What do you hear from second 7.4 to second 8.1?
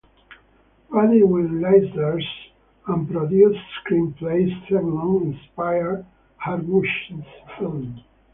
film.